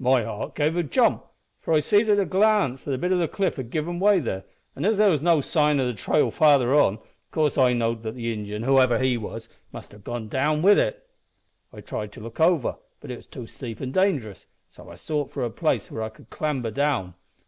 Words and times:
My 0.00 0.24
heart 0.24 0.56
gave 0.56 0.74
a 0.74 0.82
jump, 0.82 1.24
for 1.60 1.72
I 1.72 1.78
seed 1.78 2.08
at 2.08 2.18
a 2.18 2.24
glance 2.24 2.82
that 2.82 2.92
a 2.94 2.98
bit 2.98 3.12
o' 3.12 3.16
the 3.16 3.28
cliff 3.28 3.54
had 3.54 3.70
given 3.70 4.00
way 4.00 4.18
there, 4.18 4.42
an' 4.74 4.84
as 4.84 4.98
there 4.98 5.08
was 5.08 5.22
no 5.22 5.40
sign 5.40 5.78
o' 5.78 5.86
the 5.86 5.94
trail 5.94 6.32
farther 6.32 6.74
on, 6.74 6.94
of 6.94 7.30
course 7.30 7.56
I 7.56 7.74
knowed 7.74 8.02
that 8.02 8.16
the 8.16 8.32
Injin, 8.32 8.64
whoever 8.64 8.98
he 8.98 9.16
was, 9.16 9.48
must 9.70 9.92
have 9.92 10.02
gone 10.02 10.26
down 10.26 10.62
with 10.62 10.80
it. 10.80 11.08
"I 11.72 11.80
tried 11.80 12.10
to 12.14 12.20
look 12.20 12.40
over, 12.40 12.74
but 12.98 13.12
it 13.12 13.18
was 13.18 13.26
too 13.28 13.46
steep 13.46 13.80
an' 13.80 13.92
dangerous, 13.92 14.48
so 14.68 14.88
I 14.90 14.96
sought 14.96 15.30
for 15.30 15.44
a 15.44 15.48
place 15.50 15.92
where 15.92 16.02
I 16.02 16.08
could 16.08 16.28
clamber 16.28 16.72
down. 16.72 17.14